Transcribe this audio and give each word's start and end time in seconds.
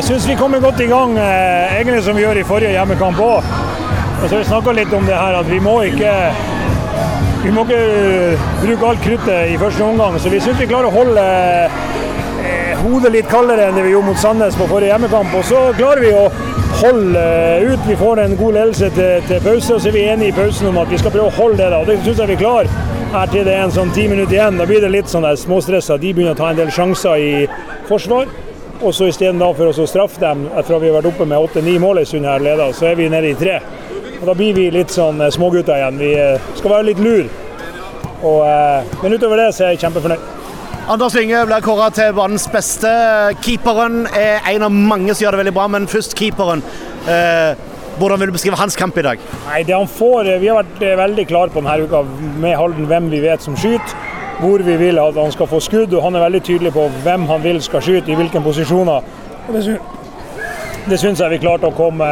Jeg 0.00 0.06
syns 0.14 0.28
vi 0.30 0.34
kommer 0.34 0.62
godt 0.64 0.78
i 0.80 0.86
gang, 0.88 1.10
eh, 1.20 1.74
egentlig 1.76 1.98
som 2.04 2.16
vi 2.16 2.22
gjør 2.22 2.38
i 2.40 2.44
forrige 2.48 2.70
hjemmekamp 2.72 3.18
òg. 3.20 3.48
Og 4.22 4.22
så 4.22 4.30
har 4.30 4.38
vi 4.38 4.46
snakka 4.48 4.72
litt 4.72 4.94
om 4.96 5.04
det 5.04 5.14
her 5.14 5.36
at 5.36 5.50
vi 5.50 5.58
må 5.60 5.74
ikke 5.84 6.12
vi 7.42 7.52
må 7.52 7.66
ikke 7.66 8.38
bruke 8.62 8.88
alt 8.88 9.02
kruttet 9.04 9.52
i 9.52 9.58
første 9.60 9.84
omgang. 9.84 10.16
Så 10.16 10.32
vi 10.32 10.40
syns 10.40 10.56
vi 10.56 10.70
klarer 10.70 10.88
å 10.88 10.94
holde 10.94 11.26
eh, 12.46 12.80
hodet 12.80 13.12
litt 13.12 13.28
kaldere 13.28 13.68
enn 13.68 13.76
det 13.76 13.84
vi 13.84 13.92
gjorde 13.92 14.08
mot 14.08 14.24
Sandnes 14.24 14.56
på 14.56 14.70
forrige 14.72 14.88
hjemmekamp. 14.94 15.36
Og 15.36 15.44
så 15.44 15.62
klarer 15.76 16.00
vi 16.06 16.16
å 16.16 16.26
holde 16.80 17.28
eh, 17.60 17.68
ut. 17.68 17.86
Vi 17.92 18.00
får 18.00 18.24
en 18.24 18.40
god 18.40 18.56
ledelse 18.56 18.92
til, 18.96 19.22
til 19.28 19.44
pause, 19.44 19.74
og 19.76 19.84
så 19.84 19.92
er 19.92 19.98
vi 20.00 20.08
enige 20.08 20.32
i 20.32 20.38
pausen 20.40 20.72
om 20.72 20.80
at 20.80 20.88
vi 20.88 21.04
skal 21.04 21.12
prøve 21.12 21.28
å 21.28 21.38
holde 21.42 21.60
det. 21.60 21.74
da. 21.76 21.84
Og 21.84 21.92
Det 21.92 22.00
syns 22.06 22.24
jeg 22.24 22.38
vi 22.38 22.40
klarer 22.40 22.72
her 23.12 23.28
til 23.36 23.44
det 23.44 23.52
er 23.52 23.66
en 23.68 23.80
sånn 23.82 23.92
ti 23.92 24.08
minutter 24.08 24.40
igjen. 24.40 24.56
Da 24.56 24.64
blir 24.64 24.80
det 24.80 24.96
litt 24.96 25.12
sånn 25.12 25.28
småstressa. 25.36 26.00
De 26.00 26.14
begynner 26.16 26.32
å 26.32 26.40
ta 26.40 26.54
en 26.54 26.64
del 26.64 26.72
sjanser 26.72 27.20
i 27.20 27.34
forsvar. 27.90 28.32
Og 28.80 28.94
så 28.96 29.10
istedenfor 29.10 29.74
å 29.74 29.84
straffe 29.84 30.20
dem 30.22 30.46
etter 30.56 30.72
at 30.72 30.80
vi 30.80 30.88
har 30.88 30.96
vært 30.96 31.10
oppe 31.10 31.26
med 31.28 31.44
åtte-ni 31.44 31.74
mål 31.82 32.00
en 32.00 32.06
stund 32.08 32.28
her 32.28 32.40
leder, 32.40 32.72
så 32.72 32.88
er 32.88 32.96
vi 32.96 33.10
nede 33.12 33.28
i 33.28 33.36
tre. 33.36 33.58
Og 34.20 34.26
Da 34.28 34.34
blir 34.36 34.54
vi 34.56 34.70
litt 34.72 34.92
sånn 34.92 35.20
eh, 35.20 35.32
smågutter 35.32 35.76
igjen. 35.76 35.98
Vi 36.00 36.10
eh, 36.16 36.50
skal 36.56 36.74
være 36.74 36.86
litt 36.88 37.02
lur. 37.04 37.28
Og, 38.24 38.40
eh, 38.48 38.94
men 39.02 39.16
utover 39.16 39.42
det 39.42 39.50
så 39.56 39.66
er 39.66 39.74
jeg 39.74 39.82
kjempefornøyd. 39.84 40.28
Anders 40.90 41.14
Lynge 41.14 41.42
blir 41.46 41.64
kåra 41.64 41.90
til 41.94 42.14
banens 42.16 42.46
beste. 42.50 42.90
Keeperen 43.44 44.06
er 44.16 44.48
en 44.54 44.64
av 44.66 44.72
mange 44.72 45.12
som 45.12 45.26
gjør 45.26 45.36
det 45.36 45.42
veldig 45.44 45.56
bra, 45.60 45.66
men 45.76 45.88
først 45.88 46.16
keeperen. 46.18 46.64
Eh, 47.04 47.52
hvordan 48.00 48.20
vil 48.22 48.32
du 48.32 48.36
beskrive 48.38 48.60
hans 48.60 48.78
kamp 48.80 48.96
i 48.96 49.04
dag? 49.04 49.20
Nei, 49.44 49.60
det 49.68 49.76
han 49.76 49.88
får, 49.88 50.38
Vi 50.40 50.48
har 50.48 50.62
vært 50.62 50.80
veldig 51.04 51.26
klare 51.28 51.52
på 51.52 51.60
denne 51.60 51.84
uka 51.84 52.00
med 52.40 52.56
Halden 52.56 52.88
hvem 52.88 53.12
vi 53.12 53.20
vet 53.28 53.44
som 53.44 53.60
skyter. 53.60 54.09
Hvor 54.40 54.62
vi 54.64 54.76
vil 54.80 54.98
at 54.98 55.16
han 55.20 55.32
skal 55.32 55.48
få 55.50 55.60
skudd, 55.60 55.94
og 55.94 56.02
han 56.02 56.16
er 56.16 56.24
veldig 56.24 56.42
tydelig 56.42 56.72
på 56.72 56.86
hvem 57.04 57.26
han 57.28 57.42
vil 57.44 57.62
skal 57.62 57.82
skyte, 57.84 58.12
i 58.12 58.16
hvilke 58.16 58.40
posisjoner. 58.40 59.08
Og 59.48 59.54
det, 59.54 59.78
det 60.88 61.00
syns 61.00 61.20
jeg 61.20 61.34
vi 61.34 61.42
klarte 61.42 61.68
å 61.68 61.76
komme 61.76 62.08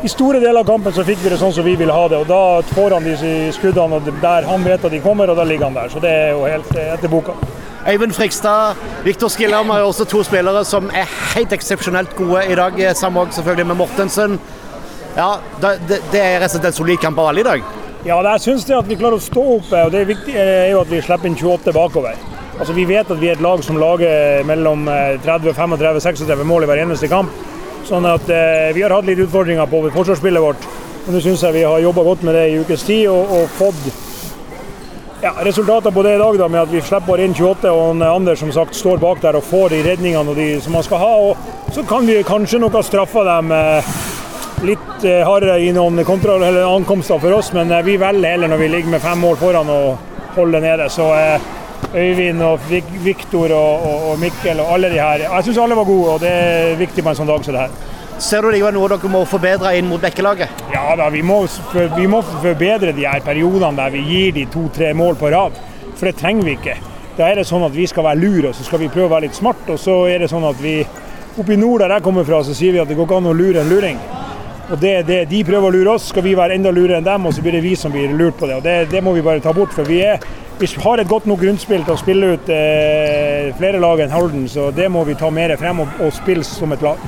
i 0.00 0.08
store 0.08 0.38
deler 0.40 0.62
av 0.62 0.68
kampen 0.68 0.94
så 0.96 1.04
fikk 1.04 1.18
vi 1.20 1.30
det 1.32 1.36
sånn 1.40 1.52
som 1.52 1.64
vi 1.64 1.74
ville 1.76 1.92
ha 1.92 2.06
det. 2.08 2.22
og 2.22 2.28
Da 2.28 2.74
får 2.74 2.94
han 2.96 3.04
de 3.04 3.32
skuddene 3.52 3.98
og 3.98 4.06
der 4.22 4.46
han 4.48 4.64
vet 4.64 4.84
at 4.84 4.94
de 4.94 5.00
kommer, 5.04 5.28
og 5.28 5.36
da 5.36 5.44
ligger 5.44 5.68
han 5.68 5.76
der. 5.76 5.90
Så 5.92 6.00
det 6.00 6.12
er 6.12 6.30
jo 6.32 6.46
helt 6.48 6.70
etter 6.80 7.12
boka. 7.12 7.36
Øyvind 7.88 8.12
Frikstad, 8.16 8.80
Viktor 9.04 9.28
Skillhammer 9.32 9.80
er 9.80 9.88
også 9.88 10.04
to 10.08 10.22
spillere 10.24 10.64
som 10.68 10.88
er 10.92 11.08
helt 11.34 11.52
eksepsjonelt 11.52 12.16
gode 12.16 12.46
i 12.48 12.56
dag. 12.56 12.80
Sammen 12.96 13.22
også 13.22 13.40
selvfølgelig 13.40 13.66
med 13.72 13.80
Mortensen. 13.80 14.40
Ja, 15.16 15.34
det, 15.60 16.00
det 16.12 16.20
er 16.20 16.40
rett 16.40 16.48
og 16.48 16.56
slett 16.56 16.70
en 16.70 16.80
solid 16.80 17.00
kamp 17.02 17.20
av 17.20 17.32
alle 17.32 17.44
i 17.44 17.48
dag? 17.50 17.79
Ja, 18.00 18.16
jeg 18.24 18.40
syns 18.40 18.64
at 18.72 18.86
vi 18.88 18.96
klarer 18.96 19.18
å 19.18 19.22
stå 19.22 19.42
oppe. 19.58 19.80
og 19.84 19.92
Det 19.92 20.06
viktige 20.08 20.40
er 20.40 20.70
jo 20.72 20.80
at 20.80 20.88
vi 20.88 21.02
slipper 21.04 21.28
inn 21.28 21.36
28 21.36 21.72
bakover. 21.76 22.16
Altså, 22.58 22.72
Vi 22.72 22.86
vet 22.88 23.10
at 23.10 23.20
vi 23.20 23.28
er 23.28 23.36
et 23.36 23.42
lag 23.44 23.62
som 23.64 23.76
lager 23.76 24.44
mellom 24.48 24.86
30, 25.24 25.52
35, 25.52 26.00
36 26.00 26.44
mål 26.48 26.64
i 26.64 26.70
hver 26.70 26.80
eneste 26.80 27.08
kamp. 27.12 27.28
Sånn 27.84 28.06
at 28.08 28.24
eh, 28.32 28.72
Vi 28.72 28.80
har 28.80 28.94
hatt 28.94 29.04
litt 29.04 29.20
utfordringer 29.20 29.68
på 29.68 29.82
forsvarsspillet 29.92 30.40
vårt. 30.40 30.64
Men 31.04 31.14
nå 31.16 31.20
syns 31.20 31.44
jeg 31.44 31.58
vi 31.58 31.66
har 31.68 31.80
jobba 31.80 32.04
godt 32.06 32.24
med 32.24 32.34
det 32.34 32.46
i 32.48 32.56
ukes 32.60 32.86
tid 32.88 33.08
og, 33.12 33.34
og 33.36 33.52
fått 33.58 33.90
ja, 35.20 35.34
resultater 35.44 35.92
på 35.92 36.02
det 36.02 36.14
i 36.16 36.20
dag 36.20 36.38
da, 36.40 36.48
med 36.48 36.62
at 36.62 36.72
vi 36.72 36.80
slipper 36.80 37.20
inn 37.20 37.36
28 37.36 37.68
og 37.68 38.00
Anders 38.00 38.40
som 38.40 38.52
sagt 38.52 38.76
står 38.76 39.00
bak 39.00 39.20
der 39.20 39.36
og 39.36 39.44
får 39.44 39.74
de 39.74 39.82
redningene 39.84 40.36
de, 40.36 40.48
som 40.64 40.72
man 40.72 40.84
skal 40.86 41.04
ha. 41.04 41.12
og 41.20 41.72
Så 41.76 41.84
kan 41.84 42.08
vi 42.08 42.22
kanskje 42.24 42.62
noe 42.64 42.82
straffe 42.84 43.24
dem 43.28 43.52
eh, 43.52 43.92
litt 44.66 45.04
eh, 45.04 45.22
hardere 45.26 45.58
i 45.60 45.70
noen 45.72 46.04
kontroll, 46.04 46.42
eller 46.42 46.68
ankomster 46.68 47.20
for 47.22 47.38
oss, 47.38 47.52
men 47.56 47.70
eh, 47.72 47.84
vi 47.86 47.96
velger 48.00 48.34
heller 48.34 48.50
når 48.52 48.60
vi 48.60 48.68
ligger 48.74 48.94
med 48.94 49.02
fem 49.04 49.20
mål 49.22 49.38
foran 49.40 49.72
og 49.72 50.34
holder 50.36 50.64
nede. 50.64 50.88
Så 50.92 51.08
eh, 51.16 51.48
Øyvind 51.90 52.42
og 52.44 52.66
Viktor 53.02 53.50
og, 53.56 53.86
og, 54.10 54.18
Mikkel 54.20 54.60
og 54.62 54.74
alle 54.74 54.90
de 54.92 55.00
her. 55.00 55.24
Jeg 55.24 55.46
syns 55.46 55.62
alle 55.64 55.78
var 55.78 55.88
gode, 55.88 56.12
og 56.12 56.20
det 56.22 56.30
er 56.30 56.76
viktig 56.78 57.02
på 57.02 57.10
en 57.10 57.18
sånn 57.18 57.30
dag 57.30 57.46
som 57.46 57.56
det 57.56 57.64
her. 57.64 57.96
Ser 58.20 58.44
du 58.44 58.50
det 58.52 58.60
var 58.60 58.76
noe 58.76 58.90
dere 58.92 59.10
må 59.10 59.24
forbedre 59.24 59.72
inn 59.78 59.88
mot 59.88 60.02
Bekkelaget? 60.02 60.60
Ja 60.74 60.92
da, 60.98 61.08
vi 61.10 61.22
må, 61.24 61.40
vi 61.96 62.06
må, 62.10 62.20
forbedre 62.44 62.92
de 62.92 63.08
her 63.08 63.24
periodene 63.24 63.72
der 63.80 63.94
vi 63.96 64.04
gir 64.04 64.36
de 64.36 64.44
to-tre 64.52 64.92
mål 64.94 65.16
på 65.18 65.32
rad. 65.32 65.56
For 65.96 66.10
det 66.10 66.18
trenger 66.20 66.46
vi 66.46 66.58
ikke. 66.58 66.76
Da 67.16 67.26
er 67.26 67.40
det 67.40 67.48
sånn 67.48 67.64
at 67.64 67.74
vi 67.74 67.88
skal 67.88 68.06
være 68.06 68.20
lure, 68.20 68.50
og 68.50 68.58
så 68.58 68.68
skal 68.68 68.84
vi 68.84 68.92
prøve 68.92 69.08
å 69.08 69.14
være 69.16 69.30
litt 69.30 69.40
smart. 69.40 69.64
Og 69.72 69.80
så 69.80 70.02
er 70.12 70.20
det 70.22 70.30
sånn 70.30 70.46
at 70.46 70.60
vi 70.60 70.78
oppe 70.84 71.56
i 71.56 71.58
nord 71.58 71.80
der 71.80 71.96
jeg 71.96 72.04
kommer 72.04 72.28
fra, 72.28 72.44
så 72.44 72.54
sier 72.56 72.76
vi 72.76 72.84
at 72.84 72.88
det 72.92 72.98
går 72.98 73.08
ikke 73.08 73.22
an 73.22 73.32
å 73.32 73.36
lure 73.36 73.64
en 73.64 73.72
luring. 73.72 73.98
Og 74.70 74.78
det, 74.78 74.90
er 75.00 75.06
det, 75.06 75.22
De 75.30 75.40
prøver 75.44 75.66
å 75.66 75.74
lure 75.74 75.96
oss, 75.96 76.10
skal 76.12 76.22
vi 76.22 76.36
være 76.38 76.54
enda 76.54 76.70
lurere 76.74 77.00
enn 77.00 77.06
dem, 77.06 77.26
og 77.26 77.34
så 77.34 77.42
blir 77.42 77.56
det 77.58 77.64
vi 77.64 77.74
som 77.78 77.90
blir 77.94 78.12
lurt 78.14 78.38
på 78.38 78.46
det. 78.46 78.60
Og 78.60 78.62
Det, 78.62 78.76
det 78.92 79.02
må 79.02 79.14
vi 79.16 79.24
bare 79.26 79.42
ta 79.42 79.54
bort. 79.56 79.74
for 79.74 79.88
vi 79.88 80.04
er 80.06 80.22
vi 80.60 80.66
har 80.82 81.00
et 81.00 81.08
godt 81.08 81.24
nok 81.24 81.40
grunnspill 81.40 81.86
til 81.86 81.94
å 81.94 81.96
spille 81.96 82.34
ut 82.34 82.50
eh, 82.52 83.48
flere 83.56 83.78
lag 83.80 84.02
enn 84.04 84.12
Halden, 84.12 84.42
så 84.44 84.66
det 84.76 84.90
må 84.92 85.06
vi 85.08 85.14
ta 85.16 85.30
mer 85.32 85.54
frem 85.56 85.80
og, 85.80 85.94
og 86.04 86.12
spille 86.12 86.44
som 86.44 86.74
et 86.76 86.84
lag. 86.84 87.00